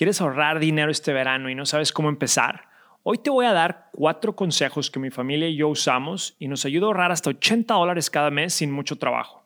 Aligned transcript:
¿Quieres 0.00 0.22
ahorrar 0.22 0.60
dinero 0.60 0.90
este 0.90 1.12
verano 1.12 1.50
y 1.50 1.54
no 1.54 1.66
sabes 1.66 1.92
cómo 1.92 2.08
empezar? 2.08 2.70
Hoy 3.02 3.18
te 3.18 3.28
voy 3.28 3.44
a 3.44 3.52
dar 3.52 3.90
cuatro 3.92 4.34
consejos 4.34 4.90
que 4.90 4.98
mi 4.98 5.10
familia 5.10 5.46
y 5.46 5.56
yo 5.56 5.68
usamos 5.68 6.36
y 6.38 6.48
nos 6.48 6.64
ayuda 6.64 6.86
a 6.86 6.88
ahorrar 6.88 7.12
hasta 7.12 7.28
80 7.28 7.74
dólares 7.74 8.08
cada 8.08 8.30
mes 8.30 8.54
sin 8.54 8.70
mucho 8.70 8.96
trabajo. 8.96 9.44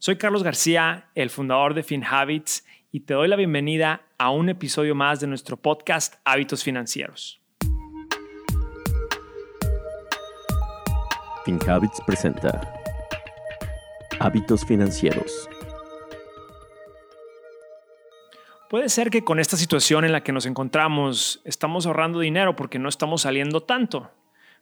Soy 0.00 0.16
Carlos 0.16 0.42
García, 0.42 1.06
el 1.14 1.30
fundador 1.30 1.74
de 1.74 1.84
FinHabits, 1.84 2.66
y 2.90 2.98
te 2.98 3.14
doy 3.14 3.28
la 3.28 3.36
bienvenida 3.36 4.02
a 4.18 4.30
un 4.30 4.48
episodio 4.48 4.96
más 4.96 5.20
de 5.20 5.28
nuestro 5.28 5.56
podcast 5.56 6.16
Hábitos 6.24 6.64
Financieros. 6.64 7.40
FinHabits 11.44 12.00
presenta 12.04 12.74
Hábitos 14.18 14.66
Financieros 14.66 15.48
Puede 18.70 18.88
ser 18.88 19.10
que 19.10 19.24
con 19.24 19.40
esta 19.40 19.56
situación 19.56 20.04
en 20.04 20.12
la 20.12 20.22
que 20.22 20.30
nos 20.30 20.46
encontramos 20.46 21.40
estamos 21.42 21.86
ahorrando 21.86 22.20
dinero 22.20 22.54
porque 22.54 22.78
no 22.78 22.88
estamos 22.88 23.22
saliendo 23.22 23.64
tanto. 23.64 24.12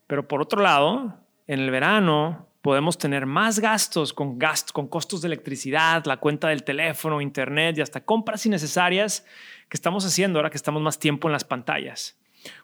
Pero 0.06 0.26
por 0.26 0.40
otro 0.40 0.62
lado, 0.62 1.18
en 1.46 1.60
el 1.60 1.70
verano 1.70 2.48
podemos 2.62 2.96
tener 2.96 3.26
más 3.26 3.60
gastos 3.60 4.14
con, 4.14 4.38
gastos, 4.38 4.72
con 4.72 4.88
costos 4.88 5.20
de 5.20 5.26
electricidad, 5.26 6.06
la 6.06 6.16
cuenta 6.16 6.48
del 6.48 6.64
teléfono, 6.64 7.20
internet 7.20 7.76
y 7.76 7.82
hasta 7.82 8.02
compras 8.02 8.46
innecesarias 8.46 9.26
que 9.68 9.76
estamos 9.76 10.06
haciendo 10.06 10.38
ahora 10.38 10.48
que 10.48 10.56
estamos 10.56 10.80
más 10.80 10.98
tiempo 10.98 11.28
en 11.28 11.32
las 11.32 11.44
pantallas. 11.44 12.16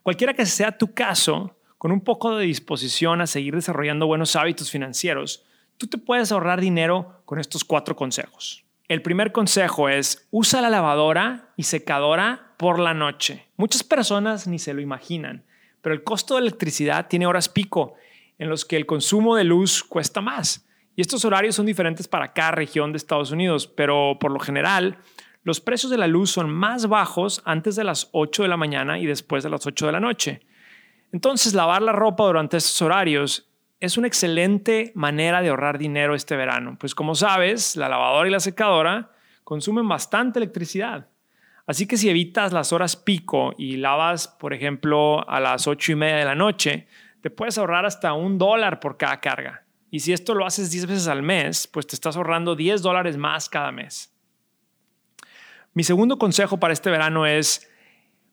Cualquiera 0.02 0.32
que 0.32 0.46
sea 0.46 0.78
tu 0.78 0.94
caso, 0.94 1.58
con 1.76 1.92
un 1.92 2.00
poco 2.00 2.38
de 2.38 2.46
disposición 2.46 3.20
a 3.20 3.26
seguir 3.26 3.54
desarrollando 3.54 4.06
buenos 4.06 4.34
hábitos 4.34 4.70
financieros, 4.70 5.44
tú 5.76 5.88
te 5.88 5.98
puedes 5.98 6.32
ahorrar 6.32 6.62
dinero 6.62 7.20
con 7.26 7.38
estos 7.38 7.64
cuatro 7.64 7.94
consejos. 7.96 8.64
El 8.86 9.00
primer 9.00 9.32
consejo 9.32 9.88
es 9.88 10.28
usa 10.30 10.60
la 10.60 10.68
lavadora 10.68 11.54
y 11.56 11.62
secadora 11.62 12.54
por 12.58 12.78
la 12.78 12.92
noche. 12.92 13.48
Muchas 13.56 13.82
personas 13.82 14.46
ni 14.46 14.58
se 14.58 14.74
lo 14.74 14.82
imaginan, 14.82 15.44
pero 15.80 15.94
el 15.94 16.04
costo 16.04 16.34
de 16.34 16.42
electricidad 16.42 17.08
tiene 17.08 17.26
horas 17.26 17.48
pico 17.48 17.94
en 18.38 18.50
los 18.50 18.66
que 18.66 18.76
el 18.76 18.84
consumo 18.84 19.36
de 19.36 19.44
luz 19.44 19.82
cuesta 19.82 20.20
más. 20.20 20.68
Y 20.96 21.00
estos 21.00 21.24
horarios 21.24 21.54
son 21.54 21.64
diferentes 21.64 22.08
para 22.08 22.34
cada 22.34 22.50
región 22.50 22.92
de 22.92 22.98
Estados 22.98 23.30
Unidos, 23.30 23.66
pero 23.66 24.18
por 24.20 24.30
lo 24.30 24.38
general 24.38 24.98
los 25.44 25.60
precios 25.60 25.90
de 25.90 25.98
la 25.98 26.06
luz 26.06 26.30
son 26.30 26.50
más 26.50 26.86
bajos 26.86 27.40
antes 27.46 27.76
de 27.76 27.84
las 27.84 28.10
8 28.12 28.42
de 28.42 28.48
la 28.50 28.58
mañana 28.58 28.98
y 28.98 29.06
después 29.06 29.42
de 29.42 29.50
las 29.50 29.66
8 29.66 29.86
de 29.86 29.92
la 29.92 30.00
noche. 30.00 30.40
Entonces, 31.10 31.54
lavar 31.54 31.80
la 31.80 31.92
ropa 31.92 32.24
durante 32.24 32.58
estos 32.58 32.82
horarios 32.82 33.48
es 33.84 33.98
una 33.98 34.06
excelente 34.06 34.92
manera 34.94 35.42
de 35.42 35.50
ahorrar 35.50 35.78
dinero 35.78 36.14
este 36.14 36.36
verano, 36.36 36.76
pues 36.78 36.94
como 36.94 37.14
sabes, 37.14 37.76
la 37.76 37.88
lavadora 37.88 38.28
y 38.28 38.32
la 38.32 38.40
secadora 38.40 39.12
consumen 39.44 39.86
bastante 39.86 40.38
electricidad. 40.38 41.08
Así 41.66 41.86
que 41.86 41.96
si 41.96 42.10
evitas 42.10 42.52
las 42.52 42.72
horas 42.72 42.96
pico 42.96 43.54
y 43.56 43.76
lavas, 43.76 44.28
por 44.28 44.52
ejemplo, 44.52 45.28
a 45.28 45.40
las 45.40 45.66
ocho 45.66 45.92
y 45.92 45.94
media 45.94 46.16
de 46.16 46.24
la 46.24 46.34
noche, 46.34 46.88
te 47.20 47.30
puedes 47.30 47.56
ahorrar 47.56 47.86
hasta 47.86 48.12
un 48.12 48.36
dólar 48.36 48.80
por 48.80 48.96
cada 48.96 49.20
carga. 49.20 49.64
Y 49.90 50.00
si 50.00 50.12
esto 50.12 50.34
lo 50.34 50.44
haces 50.44 50.70
10 50.70 50.86
veces 50.86 51.08
al 51.08 51.22
mes, 51.22 51.66
pues 51.66 51.86
te 51.86 51.94
estás 51.94 52.16
ahorrando 52.16 52.56
10 52.56 52.82
dólares 52.82 53.16
más 53.16 53.48
cada 53.48 53.70
mes. 53.72 54.12
Mi 55.72 55.84
segundo 55.84 56.18
consejo 56.18 56.58
para 56.58 56.72
este 56.72 56.90
verano 56.90 57.26
es 57.26 57.70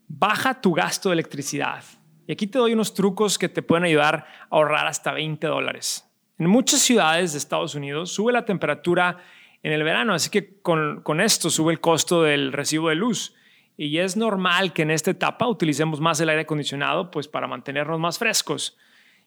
baja 0.07 0.59
tu 0.59 0.73
gasto 0.73 1.09
de 1.09 1.13
electricidad. 1.13 1.83
Y 2.31 2.33
aquí 2.33 2.47
te 2.47 2.59
doy 2.59 2.71
unos 2.71 2.93
trucos 2.93 3.37
que 3.37 3.49
te 3.49 3.61
pueden 3.61 3.83
ayudar 3.83 4.25
a 4.49 4.55
ahorrar 4.55 4.87
hasta 4.87 5.11
20 5.11 5.47
dólares. 5.47 6.09
En 6.39 6.47
muchas 6.47 6.79
ciudades 6.79 7.33
de 7.33 7.37
Estados 7.37 7.75
Unidos 7.75 8.13
sube 8.13 8.31
la 8.31 8.45
temperatura 8.45 9.17
en 9.61 9.73
el 9.73 9.83
verano, 9.83 10.13
así 10.13 10.29
que 10.29 10.61
con, 10.61 11.01
con 11.01 11.19
esto 11.19 11.49
sube 11.49 11.73
el 11.73 11.81
costo 11.81 12.23
del 12.23 12.53
recibo 12.53 12.87
de 12.87 12.95
luz. 12.95 13.35
Y 13.75 13.97
es 13.97 14.15
normal 14.15 14.71
que 14.71 14.83
en 14.83 14.91
esta 14.91 15.11
etapa 15.11 15.45
utilicemos 15.45 15.99
más 15.99 16.21
el 16.21 16.29
aire 16.29 16.43
acondicionado 16.43 17.11
pues 17.11 17.27
para 17.27 17.47
mantenernos 17.47 17.99
más 17.99 18.17
frescos. 18.17 18.77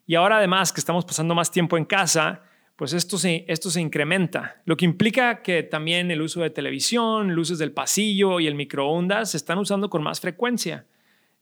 Y 0.06 0.14
ahora 0.14 0.38
además 0.38 0.72
que 0.72 0.80
estamos 0.80 1.04
pasando 1.04 1.34
más 1.34 1.50
tiempo 1.50 1.76
en 1.76 1.84
casa, 1.84 2.40
pues 2.74 2.94
esto 2.94 3.18
se, 3.18 3.44
esto 3.48 3.68
se 3.68 3.82
incrementa, 3.82 4.62
lo 4.64 4.78
que 4.78 4.86
implica 4.86 5.42
que 5.42 5.62
también 5.62 6.10
el 6.10 6.22
uso 6.22 6.40
de 6.40 6.48
televisión, 6.48 7.34
luces 7.34 7.58
del 7.58 7.72
pasillo 7.72 8.40
y 8.40 8.46
el 8.46 8.54
microondas 8.54 9.32
se 9.32 9.36
están 9.36 9.58
usando 9.58 9.90
con 9.90 10.02
más 10.02 10.22
frecuencia. 10.22 10.86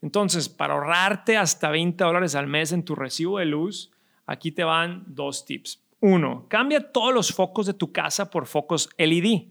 Entonces, 0.03 0.49
para 0.49 0.75
ahorrarte 0.75 1.37
hasta 1.37 1.71
20 1.71 2.03
dólares 2.03 2.35
al 2.35 2.49
mes 2.49 2.73
en 2.73 2.85
tu 2.85 2.95
recibo 2.95 3.39
de 3.39 3.47
luz, 3.47 3.93
aquí 4.27 4.51
te 4.51 4.65
van 4.65 5.05
dos 5.07 5.47
tips. 5.47 5.83
Uno, 6.01 6.47
cambia 6.49 6.93
todos 6.93 7.15
los 7.15 7.33
focos 7.33 7.67
de 7.67 7.75
tu 7.75 7.93
casa 7.93 8.29
por 8.29 8.47
focos 8.47 8.91
LED. 8.99 9.45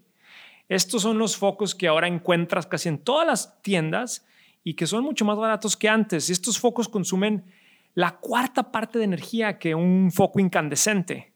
Estos 0.67 1.01
son 1.01 1.17
los 1.17 1.37
focos 1.37 1.73
que 1.73 1.87
ahora 1.87 2.07
encuentras 2.07 2.67
casi 2.67 2.89
en 2.89 2.99
todas 2.99 3.25
las 3.25 3.61
tiendas 3.61 4.25
y 4.63 4.73
que 4.73 4.85
son 4.85 5.03
mucho 5.03 5.23
más 5.23 5.37
baratos 5.37 5.77
que 5.77 5.87
antes. 5.87 6.29
Estos 6.29 6.59
focos 6.59 6.89
consumen 6.89 7.45
la 7.93 8.17
cuarta 8.17 8.71
parte 8.71 8.99
de 8.99 9.05
energía 9.05 9.57
que 9.57 9.75
un 9.75 10.11
foco 10.11 10.39
incandescente. 10.41 11.33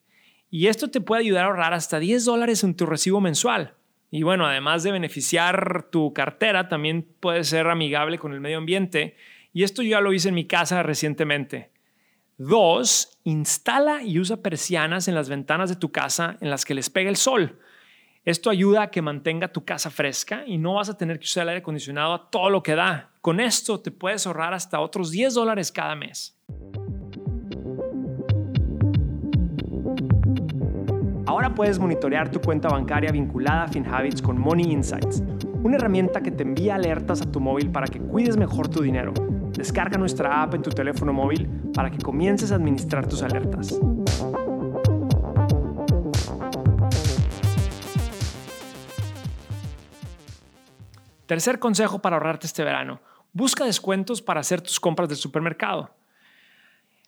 Y 0.50 0.68
esto 0.68 0.90
te 0.90 1.02
puede 1.02 1.22
ayudar 1.22 1.46
a 1.46 1.48
ahorrar 1.48 1.74
hasta 1.74 2.00
10 2.00 2.26
dólares 2.26 2.64
en 2.64 2.76
tu 2.76 2.86
recibo 2.86 3.22
mensual. 3.22 3.76
Y 4.16 4.24
bueno, 4.24 4.46
además 4.46 4.82
de 4.84 4.94
beneficiar 4.94 5.90
tu 5.92 6.14
cartera, 6.14 6.70
también 6.70 7.06
puede 7.20 7.44
ser 7.44 7.68
amigable 7.68 8.18
con 8.18 8.32
el 8.32 8.40
medio 8.40 8.60
ambiente. 8.60 9.18
Y 9.52 9.64
esto 9.64 9.82
yo 9.82 9.90
ya 9.90 10.00
lo 10.00 10.14
hice 10.14 10.30
en 10.30 10.36
mi 10.36 10.46
casa 10.46 10.84
recientemente. 10.84 11.70
Dos, 12.38 13.20
instala 13.26 14.04
y 14.04 14.18
usa 14.18 14.38
persianas 14.38 15.10
en 15.10 15.16
las 15.16 15.28
ventanas 15.28 15.70
de 15.70 15.76
tu 15.76 15.92
casa 15.92 16.38
en 16.40 16.50
las 16.50 16.64
que 16.64 16.74
les 16.74 16.90
pega 16.90 17.10
el 17.10 17.18
sol. 17.18 17.60
Esto 18.24 18.50
ayuda 18.50 18.84
a 18.84 18.90
que 18.90 19.02
mantenga 19.02 19.52
tu 19.52 19.66
casa 19.66 19.90
fresca 19.90 20.46
y 20.48 20.60
no 20.60 20.76
vas 20.76 20.88
a 20.88 20.98
tener 20.98 21.20
que 21.20 21.26
usar 21.26 21.44
el 21.44 21.50
aire 21.50 21.60
acondicionado 21.60 22.14
a 22.14 22.30
todo 22.30 22.50
lo 22.50 22.64
que 22.64 22.76
da. 22.76 23.12
Con 23.20 23.42
esto 23.42 23.82
te 23.82 23.92
puedes 23.92 24.26
ahorrar 24.26 24.54
hasta 24.54 24.80
otros 24.80 25.12
10 25.12 25.34
dólares 25.34 25.74
cada 25.74 25.94
mes. 25.94 26.35
Puedes 31.56 31.80
monitorear 31.80 32.30
tu 32.30 32.42
cuenta 32.42 32.68
bancaria 32.68 33.12
vinculada 33.12 33.64
a 33.64 33.68
FinHabits 33.70 34.22
con 34.22 34.38
Money 34.38 34.72
Insights, 34.72 35.24
una 35.64 35.78
herramienta 35.78 36.22
que 36.22 36.30
te 36.30 36.44
envía 36.44 36.76
alertas 36.76 37.22
a 37.22 37.32
tu 37.32 37.40
móvil 37.40 37.72
para 37.72 37.88
que 37.88 38.00
cuides 38.00 38.36
mejor 38.36 38.68
tu 38.68 38.84
dinero. 38.84 39.14
Descarga 39.52 39.98
nuestra 39.98 40.44
app 40.44 40.54
en 40.54 40.62
tu 40.62 40.70
teléfono 40.70 41.14
móvil 41.14 41.48
para 41.74 41.90
que 41.90 41.98
comiences 41.98 42.52
a 42.52 42.56
administrar 42.56 43.08
tus 43.08 43.24
alertas. 43.24 43.80
Tercer 51.26 51.58
consejo 51.58 52.00
para 52.00 52.18
ahorrarte 52.18 52.48
este 52.48 52.64
verano. 52.66 53.00
Busca 53.32 53.64
descuentos 53.66 54.22
para 54.22 54.42
hacer 54.42 54.62
tus 54.62 54.80
compras 54.80 55.08
del 55.08 55.18
supermercado. 55.18 55.90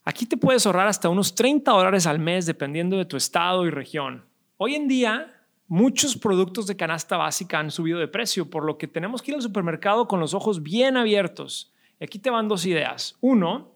Aquí 0.05 0.25
te 0.25 0.37
puedes 0.37 0.65
ahorrar 0.65 0.87
hasta 0.87 1.09
unos 1.09 1.35
30 1.35 1.69
dólares 1.69 2.07
al 2.07 2.17
mes 2.17 2.45
dependiendo 2.45 2.97
de 2.97 3.03
tu 3.03 3.17
estado 3.17 3.65
y 3.65 3.71
región. 3.71 4.26
Hoy 4.59 4.73
en 4.73 4.87
día, 4.87 5.39
muchos 5.67 6.17
productos 6.17 6.65
de 6.65 6.75
canasta 6.75 7.15
básica 7.15 7.59
han 7.59 7.69
subido 7.69 7.99
de 7.99 8.07
precio, 8.07 8.49
por 8.49 8.65
lo 8.65 8.79
que 8.79 8.87
tenemos 8.87 9.21
que 9.21 9.29
ir 9.29 9.35
al 9.35 9.43
supermercado 9.43 10.07
con 10.07 10.19
los 10.19 10.33
ojos 10.33 10.63
bien 10.63 10.97
abiertos. 10.97 11.71
Y 11.99 12.05
aquí 12.05 12.17
te 12.17 12.31
van 12.31 12.47
dos 12.47 12.65
ideas. 12.65 13.15
Uno, 13.21 13.75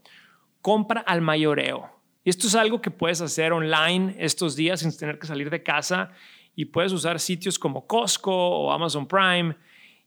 compra 0.60 1.02
al 1.02 1.22
mayoreo. 1.22 1.88
Esto 2.26 2.48
es 2.48 2.56
algo 2.56 2.82
que 2.82 2.90
puedes 2.90 3.22
hacer 3.22 3.54
online 3.54 4.16
estos 4.18 4.56
días 4.56 4.80
sin 4.80 4.98
tener 4.98 5.20
que 5.20 5.28
salir 5.28 5.52
de 5.52 5.62
casa 5.62 6.14
y 6.56 6.66
puedes 6.66 6.94
usar 6.94 7.20
sitios 7.20 7.60
como 7.60 7.86
Costco 7.86 8.34
o 8.34 8.72
Amazon 8.72 9.08
Prime 9.08 9.56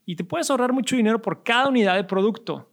y 0.05 0.17
te 0.17 0.25
puedes 0.25 0.49
ahorrar 0.49 0.73
mucho 0.73 0.97
dinero 0.97 1.21
por 1.21 1.41
cada 1.43 1.69
unidad 1.69 1.95
de 1.95 2.03
producto. 2.03 2.69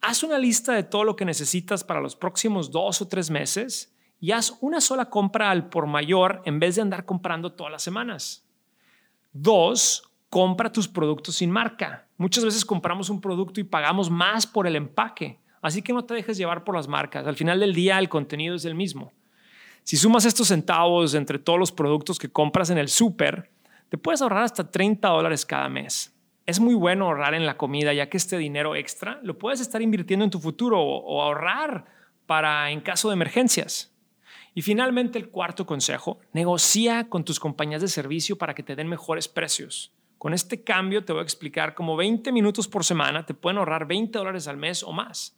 Haz 0.00 0.22
una 0.22 0.38
lista 0.38 0.72
de 0.74 0.84
todo 0.84 1.02
lo 1.02 1.16
que 1.16 1.24
necesitas 1.24 1.82
para 1.82 2.00
los 2.00 2.14
próximos 2.14 2.70
dos 2.70 3.02
o 3.02 3.08
tres 3.08 3.28
meses 3.28 3.92
y 4.20 4.32
haz 4.32 4.56
una 4.60 4.80
sola 4.80 5.06
compra 5.06 5.50
al 5.50 5.68
por 5.68 5.86
mayor 5.86 6.42
en 6.44 6.60
vez 6.60 6.76
de 6.76 6.82
andar 6.82 7.04
comprando 7.04 7.52
todas 7.52 7.72
las 7.72 7.82
semanas. 7.82 8.44
Dos, 9.32 10.02
compra 10.28 10.70
tus 10.70 10.86
productos 10.86 11.36
sin 11.36 11.50
marca. 11.50 12.06
Muchas 12.16 12.44
veces 12.44 12.64
compramos 12.64 13.10
un 13.10 13.20
producto 13.20 13.60
y 13.60 13.64
pagamos 13.64 14.10
más 14.10 14.46
por 14.46 14.66
el 14.66 14.76
empaque, 14.76 15.38
así 15.62 15.82
que 15.82 15.92
no 15.92 16.04
te 16.04 16.14
dejes 16.14 16.36
llevar 16.36 16.64
por 16.64 16.76
las 16.76 16.86
marcas. 16.86 17.26
Al 17.26 17.36
final 17.36 17.60
del 17.60 17.74
día 17.74 17.98
el 17.98 18.08
contenido 18.08 18.54
es 18.54 18.64
el 18.64 18.74
mismo. 18.74 19.12
Si 19.82 19.96
sumas 19.96 20.26
estos 20.26 20.48
centavos 20.48 21.14
entre 21.14 21.38
todos 21.38 21.58
los 21.58 21.72
productos 21.72 22.18
que 22.18 22.30
compras 22.30 22.70
en 22.70 22.78
el 22.78 22.88
súper, 22.88 23.50
te 23.88 23.98
puedes 23.98 24.20
ahorrar 24.20 24.44
hasta 24.44 24.70
30 24.70 25.08
dólares 25.08 25.46
cada 25.46 25.68
mes 25.68 26.14
es 26.50 26.60
muy 26.60 26.74
bueno 26.74 27.06
ahorrar 27.06 27.34
en 27.34 27.46
la 27.46 27.56
comida, 27.56 27.92
ya 27.92 28.08
que 28.08 28.16
este 28.16 28.36
dinero 28.36 28.74
extra 28.74 29.20
lo 29.22 29.38
puedes 29.38 29.60
estar 29.60 29.80
invirtiendo 29.80 30.24
en 30.24 30.30
tu 30.30 30.40
futuro 30.40 30.80
o, 30.82 31.22
ahorrar 31.22 31.86
para 32.26 32.70
en 32.70 32.80
caso 32.80 33.08
de 33.08 33.14
emergencias. 33.14 33.89
Y 34.54 34.62
finalmente 34.62 35.18
el 35.18 35.28
cuarto 35.28 35.64
consejo, 35.64 36.18
negocia 36.32 37.08
con 37.08 37.24
tus 37.24 37.38
compañías 37.38 37.82
de 37.82 37.88
servicio 37.88 38.36
para 38.36 38.54
que 38.54 38.62
te 38.62 38.76
den 38.76 38.88
mejores 38.88 39.28
precios. 39.28 39.92
Con 40.18 40.34
este 40.34 40.62
cambio 40.62 41.04
te 41.04 41.12
voy 41.12 41.20
a 41.20 41.24
explicar 41.24 41.74
cómo 41.74 41.96
20 41.96 42.32
minutos 42.32 42.68
por 42.68 42.84
semana 42.84 43.24
te 43.24 43.34
pueden 43.34 43.58
ahorrar 43.58 43.86
20 43.86 44.18
dólares 44.18 44.48
al 44.48 44.56
mes 44.56 44.82
o 44.82 44.92
más. 44.92 45.36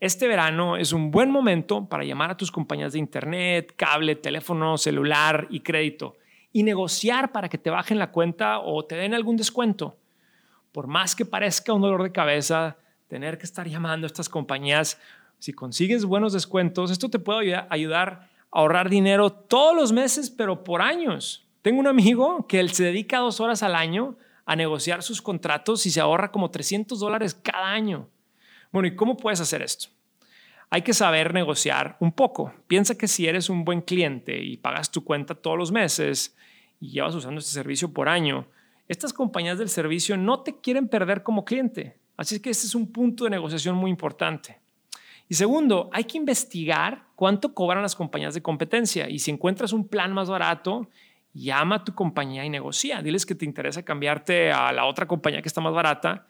Este 0.00 0.28
verano 0.28 0.76
es 0.76 0.92
un 0.92 1.10
buen 1.10 1.30
momento 1.30 1.86
para 1.88 2.04
llamar 2.04 2.30
a 2.30 2.36
tus 2.36 2.52
compañías 2.52 2.92
de 2.92 3.00
internet, 3.00 3.74
cable, 3.76 4.14
teléfono, 4.14 4.78
celular 4.78 5.48
y 5.50 5.60
crédito 5.60 6.16
y 6.52 6.62
negociar 6.62 7.32
para 7.32 7.48
que 7.48 7.58
te 7.58 7.70
bajen 7.70 7.98
la 7.98 8.12
cuenta 8.12 8.60
o 8.60 8.84
te 8.84 8.94
den 8.94 9.14
algún 9.14 9.36
descuento. 9.36 9.96
por 10.70 10.86
más 10.86 11.16
que 11.16 11.24
parezca 11.24 11.72
un 11.72 11.80
dolor 11.80 12.02
de 12.04 12.12
cabeza, 12.12 12.76
tener 13.08 13.38
que 13.38 13.44
estar 13.44 13.66
llamando 13.66 14.04
a 14.04 14.08
estas 14.08 14.28
compañías, 14.28 15.00
si 15.38 15.52
consigues 15.52 16.04
buenos 16.04 16.32
descuentos, 16.32 16.90
esto 16.90 17.08
te 17.08 17.18
puede 17.18 17.56
ayudar 17.68 18.27
ahorrar 18.50 18.88
dinero 18.88 19.30
todos 19.30 19.74
los 19.74 19.92
meses, 19.92 20.30
pero 20.30 20.64
por 20.64 20.82
años. 20.82 21.46
Tengo 21.62 21.80
un 21.80 21.86
amigo 21.86 22.46
que 22.46 22.60
él 22.60 22.70
se 22.72 22.84
dedica 22.84 23.18
dos 23.18 23.40
horas 23.40 23.62
al 23.62 23.74
año 23.74 24.16
a 24.46 24.56
negociar 24.56 25.02
sus 25.02 25.20
contratos 25.20 25.84
y 25.86 25.90
se 25.90 26.00
ahorra 26.00 26.32
como 26.32 26.50
300 26.50 26.98
dólares 26.98 27.34
cada 27.34 27.70
año. 27.70 28.08
Bueno, 28.72 28.88
¿y 28.88 28.96
cómo 28.96 29.16
puedes 29.16 29.40
hacer 29.40 29.62
esto? 29.62 29.88
Hay 30.70 30.82
que 30.82 30.94
saber 30.94 31.32
negociar 31.32 31.96
un 32.00 32.12
poco. 32.12 32.52
Piensa 32.66 32.96
que 32.96 33.08
si 33.08 33.26
eres 33.26 33.48
un 33.48 33.64
buen 33.64 33.80
cliente 33.80 34.42
y 34.42 34.56
pagas 34.56 34.90
tu 34.90 35.02
cuenta 35.04 35.34
todos 35.34 35.56
los 35.56 35.72
meses 35.72 36.36
y 36.80 36.90
llevas 36.90 37.14
usando 37.14 37.40
este 37.40 37.52
servicio 37.52 37.92
por 37.92 38.08
año, 38.08 38.46
estas 38.86 39.12
compañías 39.12 39.58
del 39.58 39.68
servicio 39.68 40.16
no 40.16 40.42
te 40.42 40.60
quieren 40.60 40.88
perder 40.88 41.22
como 41.22 41.44
cliente. 41.44 41.98
Así 42.16 42.40
que 42.40 42.50
este 42.50 42.66
es 42.66 42.74
un 42.74 42.90
punto 42.92 43.24
de 43.24 43.30
negociación 43.30 43.76
muy 43.76 43.90
importante. 43.90 44.60
Y 45.28 45.34
segundo, 45.34 45.90
hay 45.92 46.04
que 46.04 46.16
investigar 46.16 47.04
cuánto 47.14 47.52
cobran 47.54 47.82
las 47.82 47.94
compañías 47.94 48.34
de 48.34 48.42
competencia 48.42 49.08
y 49.10 49.18
si 49.18 49.30
encuentras 49.30 49.72
un 49.72 49.86
plan 49.86 50.12
más 50.12 50.30
barato, 50.30 50.88
llama 51.34 51.76
a 51.76 51.84
tu 51.84 51.94
compañía 51.94 52.44
y 52.44 52.50
negocia. 52.50 53.02
Diles 53.02 53.26
que 53.26 53.34
te 53.34 53.44
interesa 53.44 53.84
cambiarte 53.84 54.50
a 54.52 54.72
la 54.72 54.86
otra 54.86 55.06
compañía 55.06 55.42
que 55.42 55.48
está 55.48 55.60
más 55.60 55.74
barata. 55.74 56.26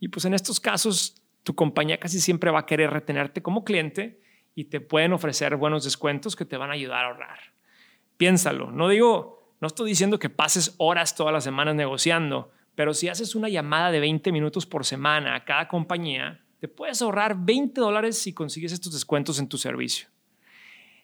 Y 0.00 0.08
pues 0.08 0.24
en 0.24 0.34
estos 0.34 0.58
casos, 0.58 1.22
tu 1.42 1.54
compañía 1.54 1.98
casi 1.98 2.20
siempre 2.20 2.50
va 2.50 2.60
a 2.60 2.66
querer 2.66 2.90
retenerte 2.90 3.42
como 3.42 3.64
cliente 3.64 4.20
y 4.54 4.64
te 4.64 4.80
pueden 4.80 5.12
ofrecer 5.12 5.56
buenos 5.56 5.84
descuentos 5.84 6.36
que 6.36 6.44
te 6.44 6.56
van 6.56 6.70
a 6.70 6.74
ayudar 6.74 7.04
a 7.04 7.08
ahorrar. 7.08 7.38
Piénsalo, 8.16 8.70
no 8.70 8.88
digo, 8.88 9.54
no 9.60 9.66
estoy 9.66 9.88
diciendo 9.88 10.18
que 10.18 10.28
pases 10.28 10.74
horas 10.78 11.14
todas 11.14 11.32
las 11.32 11.44
semanas 11.44 11.74
negociando, 11.74 12.50
pero 12.74 12.94
si 12.94 13.08
haces 13.08 13.34
una 13.34 13.48
llamada 13.48 13.90
de 13.90 14.00
20 14.00 14.32
minutos 14.32 14.66
por 14.66 14.84
semana 14.84 15.36
a 15.36 15.44
cada 15.44 15.68
compañía, 15.68 16.44
te 16.60 16.68
puedes 16.68 17.00
ahorrar 17.00 17.36
20 17.38 17.80
dólares 17.80 18.18
si 18.18 18.34
consigues 18.34 18.72
estos 18.72 18.92
descuentos 18.92 19.38
en 19.38 19.48
tu 19.48 19.56
servicio. 19.56 20.08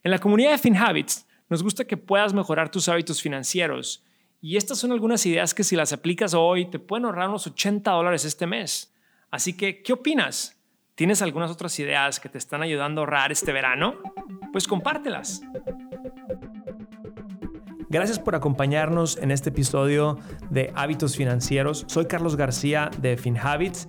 En 0.05 0.11
la 0.11 0.19
comunidad 0.19 0.53
de 0.53 0.59
FinHabits 0.59 1.27
nos 1.49 1.63
gusta 1.63 1.87
que 1.87 1.97
puedas 1.97 2.35
mejorar 2.35 2.71
tus 2.71 2.89
hábitos 2.89 3.23
financieros 3.23 4.05
y 4.43 4.59
estas 4.59 4.79
son 4.79 4.93
algunas 4.93 5.25
ideas 5.25 5.55
que 5.55 5.65
si 5.65 5.75
las 5.75 5.95
aplicas 5.95 6.35
hoy 6.35 6.67
te 6.67 6.79
pueden 6.79 7.07
ahorrar 7.07 7.31
unos 7.31 7.47
80 7.47 7.91
dólares 7.91 8.25
este 8.27 8.47
mes. 8.47 8.93
Así 9.31 9.55
que, 9.55 9.83
¿qué 9.83 9.95
opinas? 9.95 10.57
¿Tienes 10.95 11.23
algunas 11.23 11.51
otras 11.51 11.79
ideas 11.79 12.21
que 12.21 12.29
te 12.29 12.39
están 12.39 12.63
ayudando 12.63 13.01
a 13.01 13.05
ahorrar 13.05 13.33
este 13.33 13.53
verano? 13.53 13.97
Pues 14.53 14.69
compártelas. 14.69 15.41
Gracias 17.89 18.19
por 18.19 18.35
acompañarnos 18.35 19.17
en 19.17 19.31
este 19.31 19.51
episodio 19.51 20.19
de 20.51 20.73
Hábitos 20.75 21.17
Financieros. 21.17 21.85
Soy 21.89 22.07
Carlos 22.07 22.37
García 22.37 22.91
de 22.99 23.17
FinHabits. 23.17 23.89